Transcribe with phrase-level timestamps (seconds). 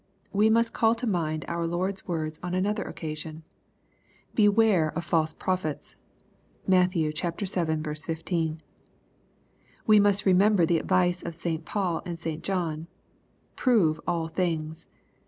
[0.33, 3.43] We must call to mind our Lord's words on another occasion,"
[4.33, 5.95] Beware of false prophets."
[6.65, 7.11] (Matt, vii.
[7.11, 8.61] 15.)
[9.85, 11.65] We must remember the advice of St.
[11.65, 12.41] Paul and St.
[12.41, 12.87] John;"
[13.55, 14.87] Prove all things."